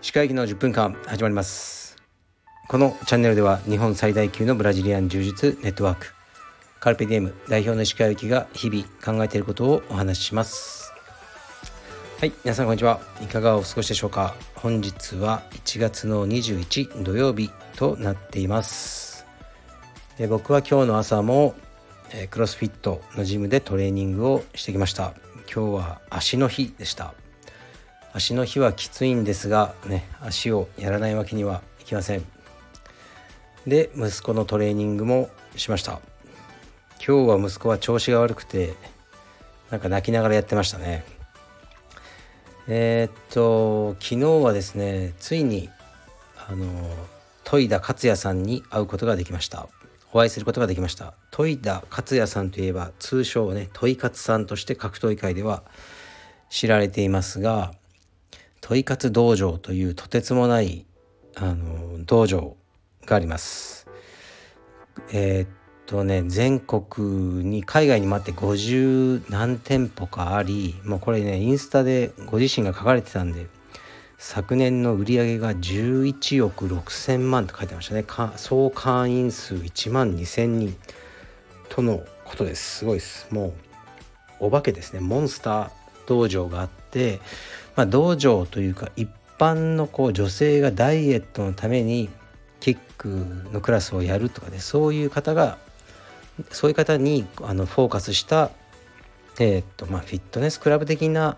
[0.00, 1.96] 歯科医の10分間始まります。
[2.66, 6.14] このチャンネルでは日本最大級のブラジリアン柔術ネットワーク
[6.80, 10.92] カルペディエム代表の石川由紀が日々考えていることをお話しします。
[12.18, 13.00] はい皆さんこんにちは。
[13.22, 14.34] いかがお過ごしでしょうか。
[14.56, 19.26] 本日は1月の21土曜日となっています。
[20.18, 21.54] で僕は今日の朝も
[22.14, 25.14] えクロスフィットのジムでトレーニングをしてきました。
[25.52, 27.14] 今日は足の日でした。
[28.12, 32.24] 足の日はきついんですがね足をやらないわけにはいきません。
[33.66, 36.00] で息子のトレーニングもしました。
[37.04, 38.74] 今日は息子は調子が悪くて
[39.70, 41.04] なんか泣きながらやってましたね。
[42.68, 45.70] えー、っと昨日はですねついに
[46.36, 46.66] あの
[47.44, 49.68] 戸井田克也さんに会うことができました。
[50.12, 51.14] お会いすることができました。
[51.30, 55.62] 戸井田克也さんといえば通称ね戸井勝さんとして格闘技界では
[56.50, 57.72] 知られていますが
[58.60, 60.86] 戸井勝道場というとてつもない
[61.34, 62.56] あの道場
[63.06, 63.88] があります。
[65.12, 65.48] えー、っ
[65.86, 73.46] とね全国に海外にもあって50何店舗かありもうこれねインスタでご自身が書かれてたんで
[74.24, 78.04] 昨年の売り上げが11億6,000万と書いてましたね。
[78.36, 80.76] 総会員数1万2,000人
[81.68, 82.78] とのことです。
[82.78, 83.26] すごいです。
[83.30, 83.52] もう
[84.38, 85.00] お化けですね。
[85.00, 85.70] モンスター
[86.06, 87.18] 道場があって、
[87.74, 92.08] まあ、道場というか一般のこう女性がダイエットのために
[92.60, 95.58] キックのクラスをやるとかねそういう方が
[96.52, 98.52] そういう方にあのフォーカスした
[99.40, 101.36] えー、っとまあフィットネスクラブ的な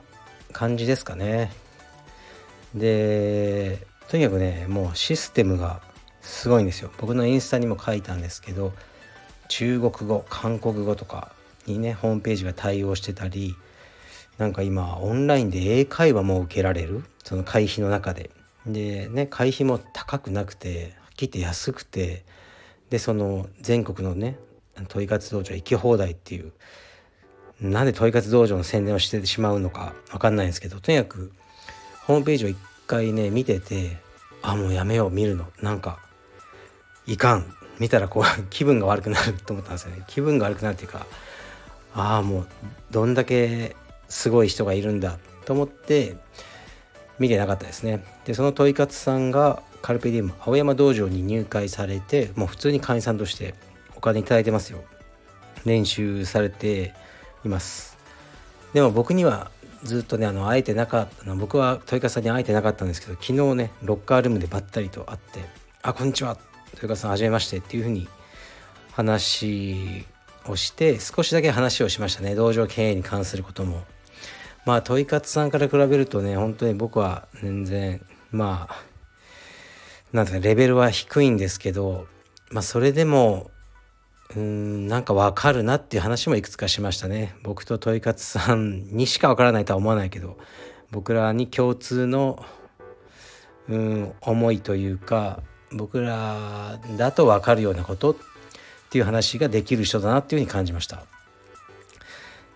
[0.52, 1.63] 感じですかね。
[2.74, 5.80] でとにかくねもうシステムが
[6.20, 6.90] すごいんですよ。
[6.98, 8.72] 僕のインスタにも書いたんですけど
[9.48, 11.32] 中国語韓国語とか
[11.66, 13.54] にねホームページが対応してたり
[14.38, 18.30] なんか今オンラインで英会話も受けられるその会費の中で。
[18.66, 22.24] でね会費も高くなくてはっきり言って安くて
[22.88, 24.38] でその全国のね
[24.88, 26.52] 問い活道場行き放題っていう
[27.60, 31.32] なんで問い活道場の宣伝をしてしまうのか分かんないんですけどとにかく
[32.06, 32.56] ホームページを一
[32.86, 33.96] 回ね見てて
[34.42, 35.46] あもうやめよう見るの。
[35.62, 35.98] なんか
[37.06, 37.54] いかん。
[37.80, 40.04] 見たらこう 気分が悪くなると思ったんですよね。
[40.06, 41.06] 気分が悪くなるっていうか
[41.94, 42.46] ああもう
[42.90, 43.74] どんだけ
[44.08, 46.16] すごい人がいるんだと思って
[47.18, 48.04] 見てなかったですね。
[48.24, 53.54] でその問い活さんがカルペディウム青山道場に入会されてもう普通に会員さんとして
[53.96, 54.84] お金頂いてますよ。
[55.64, 56.94] 練習されて
[57.44, 57.96] います。
[58.72, 59.50] でも僕には
[59.84, 61.24] ずっとねあの会えてなかった。
[61.24, 65.44] の僕は豊川さんに会えてなかったんですけど昨日ねロッカールームでばったりと会って
[65.82, 66.38] 「あこんにちは。
[66.72, 68.08] 豊川さんはじめまして」っていうふうに
[68.92, 70.04] 話
[70.46, 72.34] をして少しだけ話をしましたね。
[72.34, 73.84] 道場経営に関することも。
[74.64, 78.82] まあ問い勝さんから比べるとね本当に僕は全然まあ
[80.12, 82.06] なんかレベルは低いんですけど
[82.50, 83.50] まあそれでも
[84.36, 87.34] うんなんかわかるなっていう話もいくつかしましたね。
[87.42, 90.38] 僕と問い勝さんにしかわからないとは思わないけど
[90.90, 92.44] 僕らに共通の
[93.68, 95.40] うん思いというか
[95.72, 98.16] 僕らだと分かるようなことっ
[98.90, 101.04] ていう話ができる人だなっていうふうに感じました。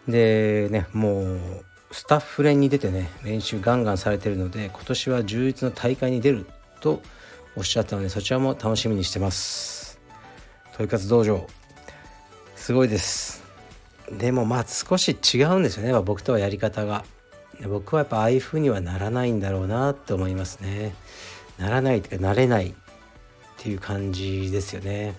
[0.08, 1.38] でねもう
[1.90, 6.46] スタッフ連に出てね練習ガンガンされてるので今年は充実の大会に出る
[6.80, 7.02] と
[7.56, 10.00] おっしゃったのでそちらも楽しみにしてます。
[10.76, 11.57] 問い活道場。
[12.68, 13.42] すごいです。
[14.12, 15.98] でもまあ少し違うんですよね。
[16.02, 17.02] 僕とはやり方が。
[17.66, 20.94] 僕はやっぱああいう風にはならないんだろうなって思いますね。
[21.56, 22.74] ならないっていうかなれないっ
[23.56, 25.14] ていう感じですよね。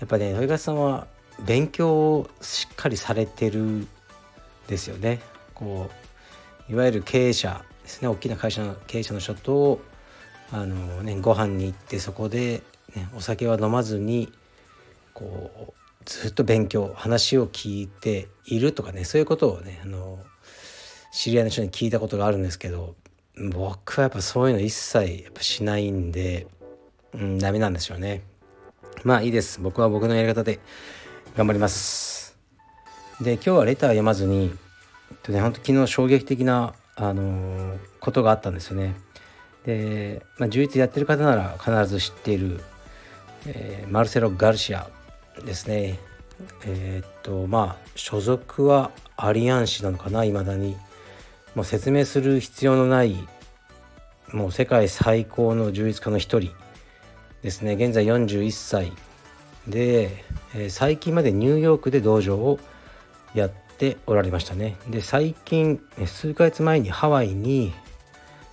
[0.00, 1.06] やっぱね豊川さんは
[1.46, 3.86] 勉強をしっかりされてる
[4.66, 5.22] ですよね。
[5.54, 5.90] こ
[6.68, 8.08] ういわゆる経営者ですね。
[8.08, 9.80] 大きな会社の経営者の人と
[10.52, 12.62] あのねご飯に行ってそこで、
[12.94, 14.30] ね、お酒は飲まずに
[15.14, 20.18] こうずっと勉強話を聞いているとかねそういうことをねあの
[21.12, 22.94] 知り合いの人に聞いたことがあるんですけど
[23.36, 26.46] 僕はやっぱそういうの一切やっぱしないんで、
[27.14, 28.22] うん、ダメなんですよね。
[29.04, 29.58] まあいいです。
[29.60, 30.60] 僕は僕のやり方で
[31.36, 32.36] 頑張ります。
[33.20, 34.52] で今日はレター読まずに
[35.10, 38.94] えっとね本当昨日衝撃的なあのー、ことがあったんですよね。
[39.64, 42.60] で、まあ、11やってる方なら必ず知っている、
[43.46, 44.90] えー、マルセロ・ガルシア
[45.44, 45.98] ですね。
[46.64, 50.76] えー、っとまあ所属はアリアン氏なのかないまだに。
[51.54, 53.14] もう説明する必要のない
[54.32, 56.50] もう世界最高の充実家の一人
[57.42, 57.74] ですね。
[57.74, 58.92] 現在41歳。
[59.68, 60.24] で、
[60.54, 62.58] えー、最近までニューヨークで道場を
[63.34, 64.76] やっておられましたね。
[64.88, 67.72] で最近数ヶ月前にハワイに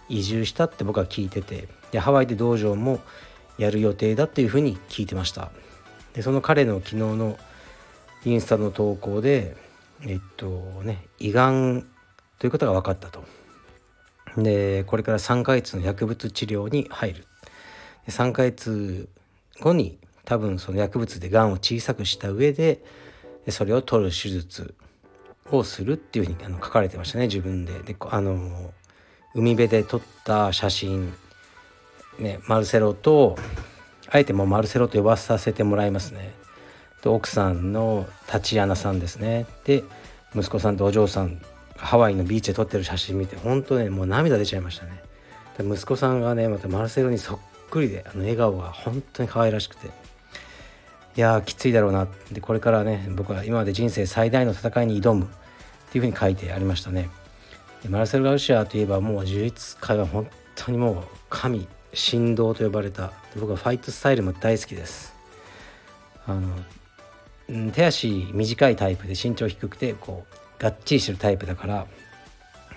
[0.10, 3.00] 移住したって僕は聞いててでハワイで道場も
[3.58, 5.52] やる予定だっていうふうに聞いてました。
[6.21, 7.38] その彼の昨日の
[8.25, 9.56] インスタの投稿で
[10.01, 10.48] えっと
[10.83, 11.86] ね胃がん
[12.38, 13.24] ということが分かったと。
[14.38, 17.25] でこれから3ヶ月の薬物治療に入る。
[18.06, 19.10] で3ヶ月
[19.60, 22.83] 後に多分その薬物でがんを小さくした上で
[23.50, 24.75] それを取る手術
[25.51, 27.80] をするっていうふうにあの書かれてましたね自分で。
[27.80, 28.71] であの
[29.36, 31.13] 海辺で撮った写真、
[32.18, 33.38] ね、マルセロと
[34.11, 36.33] あえてもうマルセロと呼ばさせてもらいますね。
[37.01, 39.45] と奥さんのタチアナさんですね。
[39.65, 39.83] で
[40.35, 41.41] 息子さんとお嬢さん
[41.77, 45.01] ハワイのビーチで撮ってる写真見て本当ねもう涙出ちゃいましたね。
[45.57, 47.39] で息子さんがねまたマルセロにそっ
[47.69, 55.27] くりであの笑顔が本当に可愛らしくていやーきついだろうなでこれからね僕は今まで人生最大の戦いに挑むっ
[55.91, 57.09] ていうふうに書いてありましたね。
[57.83, 65.13] でマルセル・ガルシアといえばもう呪術界は本当にもう神神道と呼ばれた僕はファイトスタイルも大好きです。
[66.27, 71.88] あの手足短いタイプで身長低くてこうがっちりしてるタイプだから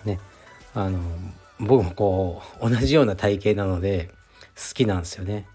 [0.05, 0.19] ね
[0.75, 1.01] あの
[1.61, 4.09] 僕もこう同じような体型なので
[4.57, 5.47] 好きなんですよね。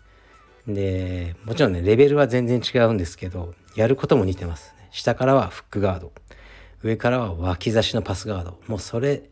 [0.67, 6.11] でもちろんねレベルは全然違うんですけどやることも似てます、下からはフックガード
[6.83, 9.23] 上からは脇差しのパスガードもうそれ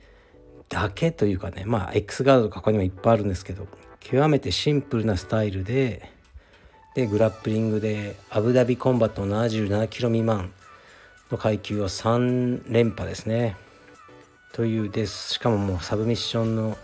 [0.70, 3.68] だけというかねまあ X ガードとかここにもいっぱいあるんですけど
[4.08, 6.12] 極めてシンプルなスタイルで
[6.94, 10.54] でグラップリングでアブダビコンバット77キロ未満
[11.32, 13.58] の階級を3連覇ですね。
[14.54, 15.34] というです。
[15.34, 16.78] しかももうサブミッションの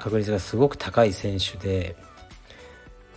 [0.00, 1.94] 確率がすごく高い選手で。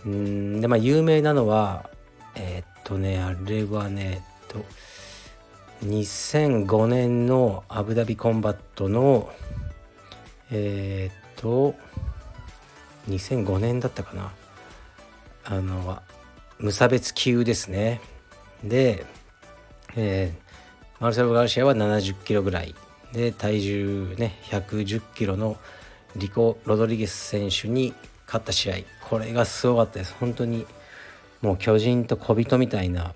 [0.06, 1.90] うんでまあ有名なのは
[2.36, 4.64] えー、っとねあれはねえっと
[5.84, 9.32] 2005年のアブダビコンバットの
[10.52, 11.74] えー、っと
[13.08, 14.32] 2005年だったかな。
[15.44, 16.00] あの
[16.58, 18.00] 無差別級ですね。
[18.62, 19.04] で、
[19.96, 22.74] えー、マルセロ・ガルシアは70キロぐらい。
[23.12, 25.58] で体重ね110キロの
[26.16, 27.92] リコ・ロドリゲス選手に
[28.26, 28.76] 勝った試合。
[29.08, 30.14] これがすごかったです。
[30.18, 30.66] 本当に
[31.40, 33.14] もう巨人と小人みたいな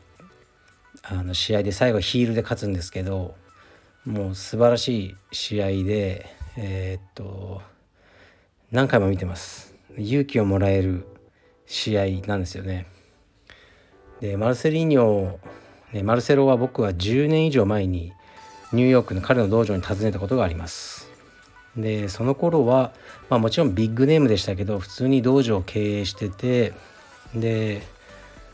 [1.02, 3.36] あの試合で最後ヒールで勝つんですけど
[4.04, 7.62] もう素晴らしい試合でえー、っと
[8.72, 9.75] 何回も見てます。
[9.98, 11.06] 勇気をもらえる
[11.66, 12.86] 試合なんですよね。
[14.20, 15.38] でマルセリーニョ、
[15.92, 18.12] ね、マルセロは僕は10年以上前に
[18.72, 21.08] ニューヨークの彼の道場に訪ねたことがあります。
[21.76, 22.92] でその頃は、
[23.28, 26.72] まあ、もちろんビッグネームでしたけど普通に道場を経営してて
[27.34, 27.82] で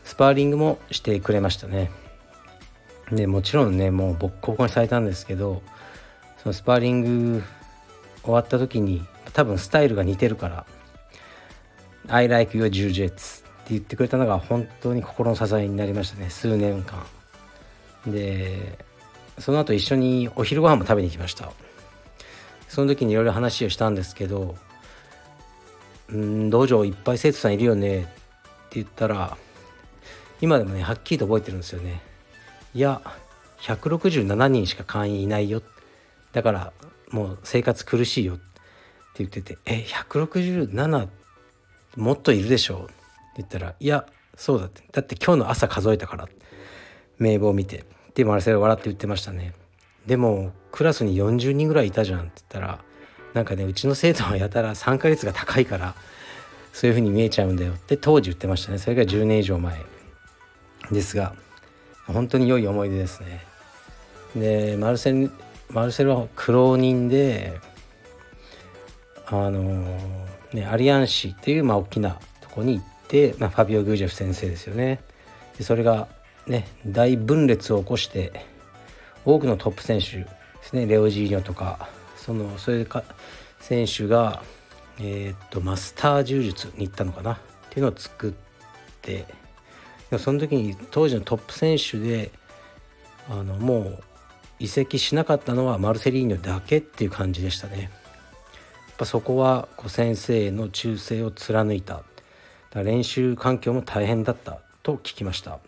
[0.03, 1.91] スパーリングもしてくれましたね。
[3.11, 5.61] でもちろんねもうボッコボコにされたんですけど
[6.41, 7.43] そのスパーリング
[8.23, 10.65] 終わった時に多分スタイルが似てるから
[12.07, 16.29] 「I like your jiu-jitsu」って言ってくれたのが本当に心の支えになりましたね。
[16.29, 17.05] 数年間。
[18.07, 18.77] で
[19.39, 21.51] その後一緒にお昼ご飯も食べに行きました。
[22.73, 24.55] その時にいろいろ話をしたんですけど
[26.09, 28.09] 「うん道場いっぱい生徒さんいるよね」って
[28.71, 29.37] 言ったら
[30.41, 32.01] 今でもねはっきりと覚えてるんですよね
[32.73, 33.01] いや
[33.59, 35.61] 167人しか会員いないよ
[36.31, 36.73] だから
[37.11, 38.43] もう生活苦しいよって
[39.19, 41.07] 言ってて「え167
[41.95, 42.93] もっといるでしょう?」って
[43.37, 44.83] 言ったら「いやそうだって。
[44.91, 46.27] だって今日の朝数えたから」
[47.19, 47.85] 名簿を見て。
[48.15, 49.53] でマルセル笑って言ってましたね。
[50.05, 52.79] でもクラスに40人ぐらいいたじゃんって言ったら
[53.33, 55.95] なんかねうちの生徒はやたら参加率が高いから
[56.73, 58.77] そういう風に見えちゃうんだよって当時言ってましたね。
[58.77, 59.83] それが10年以上前。
[60.91, 61.33] ですが
[62.05, 63.45] 本当に良い思い出ですね。
[64.35, 65.31] でマルセル
[65.69, 67.59] マルセルは苦労人で
[69.25, 70.22] あの
[70.55, 75.01] ねアリアン市っていうまあ大きなとこに行って、まあ、ファビオ・グージェフ先生ですよね
[75.57, 76.07] でそれが
[76.47, 78.45] ね大分裂を起こして
[79.25, 80.27] 多くのトップ選手で
[80.61, 83.03] すねレオジーニョとかそのそれか
[83.59, 84.41] 選手が
[84.99, 87.37] えー、っとマスター柔術に行ったのかなっ
[87.69, 88.33] ていうのを作っ
[89.01, 89.25] て
[90.11, 92.31] でその時に当時のトップ選手で
[93.29, 94.03] あのもう
[94.59, 97.89] 移籍しなかったのはマルセリーニョだけっていう感じでしたね。
[98.93, 102.03] っぱそこはこう先生の忠誠を貫いた。
[102.81, 105.59] 練習環境も大変だったと聞きました。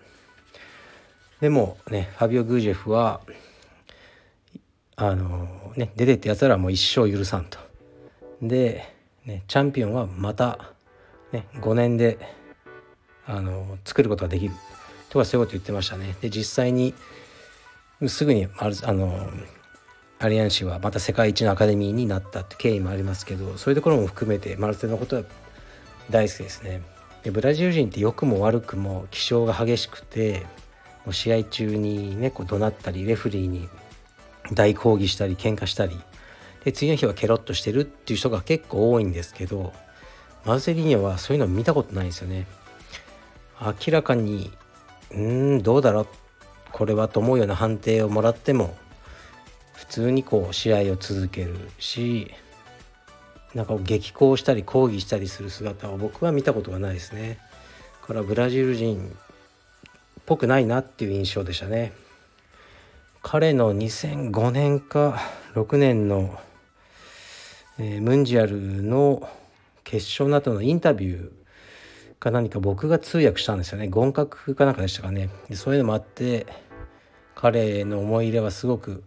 [1.39, 3.21] でもねファビオ・グージェフは
[4.95, 7.59] あのね出てってやつらはもう一生許さんと。
[8.41, 8.91] で、
[9.25, 10.73] ね、チャンピオンはまた、
[11.31, 12.17] ね、5年で
[13.27, 14.53] あの作ることができる
[15.09, 16.15] とかそういうこと言ってましたね。
[16.21, 16.95] で実際に
[18.07, 19.29] すぐにああの
[20.25, 25.23] アリアン氏はまた世界一のアカデミーになったって経緯もありますけどそういうところも含めてマルセのことは
[26.09, 26.81] 大好きですね。
[27.23, 30.45] でブラジル人って良くも悪くも気性が激しくて
[31.05, 33.67] もう試合中にねこう怒鳴ったりレフリーに
[34.53, 35.99] 大抗議したり喧嘩したり
[36.63, 39.73] で次の日はケロッとしてるっていう人が結構多いんですけど
[40.45, 42.45] マルセリーニョはそういうの見たことないんですよね。
[43.61, 44.51] 明らかに
[45.11, 46.07] うんどうだろう
[46.71, 48.75] これはと思うような判定をもらっても
[49.87, 52.31] 普通にこう試合を続けるし
[53.53, 57.39] なんか激高したり抗議したりする姿を僕は見たことがないですね。
[58.05, 61.93] からブラジル人っぽくないなっていう印象でしたね。
[63.21, 65.19] 彼の2005年か
[65.53, 66.37] 6年の、
[67.79, 69.27] えー、ムンジアルの
[69.83, 71.31] 決勝の後のインタビュー
[72.19, 76.45] か何か僕が通訳したんですよね合格かなんかでしたかねでそういうのもあって
[77.35, 79.03] 彼の思い入れはすごく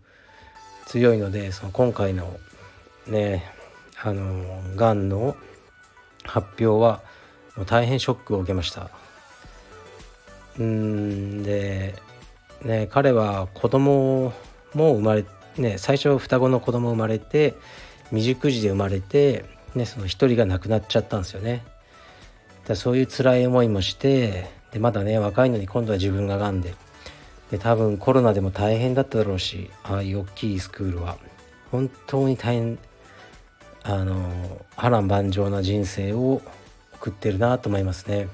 [0.88, 2.40] 強いのでその今回の
[3.06, 3.44] ね
[4.02, 5.36] あのがんの
[6.24, 7.02] 発表は
[7.56, 8.90] もう大変ショックを受けました
[10.58, 11.94] うんで
[12.62, 14.32] ね彼は子供
[14.74, 15.24] も生まれ
[15.58, 17.54] ね最初双子の子供生まれて
[18.08, 21.62] 未熟児で生まれて、ね、その一人が亡くなっちゃったんですよね。
[22.66, 26.74] だそういう辛い思いもしてでまだね若いのに今度は自分ががんで
[27.50, 31.16] で多分コロナでも大変だっただろうしああいう大きいスクールは。
[31.70, 32.78] 本当に大変
[33.82, 36.42] あの波乱万丈な人生を
[36.94, 38.28] 送ってるなと思いますね。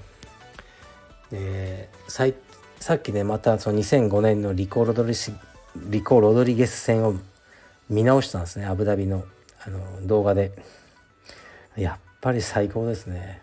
[1.31, 5.33] でさっきねまたその2005年のリコロドリス
[5.77, 7.15] リコ・ロドリゲス戦を
[7.89, 8.67] 見直したんですね。
[8.67, 9.25] アブダビの
[9.65, 10.53] あの動画で。
[11.77, 13.43] やっぱり最高ですね。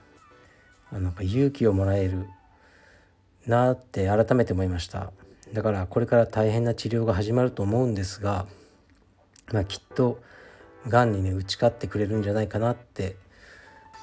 [0.91, 2.27] なんか勇気をもらえる
[3.45, 5.11] なって改めて思いました。
[5.53, 8.45] だからこれから大変な治療が始まると思うんですが、
[9.51, 10.19] まあ、きっと
[10.87, 13.15] がんにね打ち勝ってくれるんじゃないかなって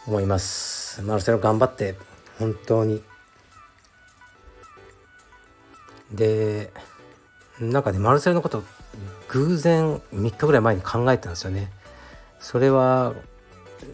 [0.07, 1.03] 思います。
[1.03, 1.95] マルセロ頑張って
[2.39, 3.03] 本当に。
[6.13, 6.71] で
[7.61, 8.63] なんかねマルセロのこと
[9.29, 11.71] 偶然3日ぐらい前に考えたんですよね。
[12.41, 13.15] それは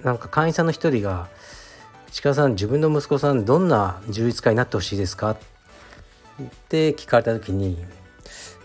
[0.03, 1.29] なんか会員さんの一人が
[2.23, 5.37] 「鹿さん自分の息子さんどんな充実家になってほしいですか?」っ
[6.69, 7.79] て聞かれた時に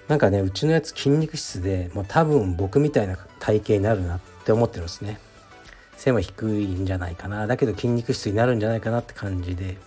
[0.08, 5.20] なんかねうちのやつ筋肉質でもう多分僕みたいな体型になるなって思ってるんですね。
[5.98, 7.46] 背も低いんじゃないかな。
[7.46, 9.78] だけど筋肉質になるんじゃないかなって感じで。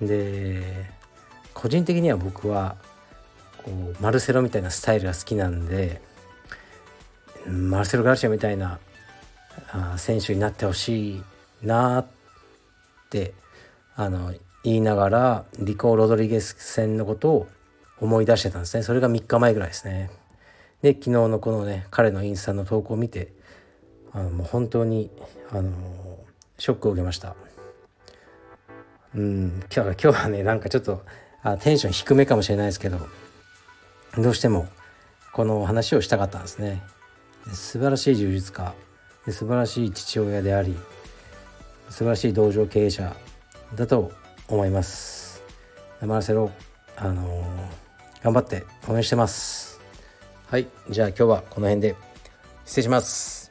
[0.00, 0.90] で
[1.54, 2.76] 個人的には僕は
[3.58, 6.00] こうマルセロみたいなスタイルが好きなんで
[7.46, 8.78] マルセロ・ガルシアみたいな
[9.70, 11.22] あ選手になってほしい
[11.62, 12.06] なっ
[13.10, 13.34] て
[13.94, 14.32] あの
[14.64, 17.46] 言いながらリコ・ロドリゲス戦のことを
[18.00, 18.82] 思い出してたんですね。
[18.82, 20.10] それが3日前ぐらいですね。
[20.82, 23.32] で昨日のこのね彼のインスタの投稿を見て
[24.12, 25.10] あのもう本当に
[25.50, 25.72] あの
[26.58, 27.34] ショックを受けました。
[29.14, 31.02] うん今日今日はねなんかちょっと
[31.42, 32.98] あテンション低めかもしれないですけど
[34.16, 34.66] どうしても
[35.32, 36.82] この話をしたかったんですね。
[37.52, 38.74] 素晴らしい充実家
[39.30, 40.76] 素晴らしい父親であり
[41.88, 43.14] 素晴らしい道場経営者
[43.74, 44.12] だと
[44.48, 45.42] 思います。
[46.00, 46.50] マルセロ
[46.96, 49.80] あのー、頑張って応援してます。
[50.48, 50.66] はい。
[50.90, 51.96] じゃあ今日はこの辺で
[52.64, 53.41] 失礼します。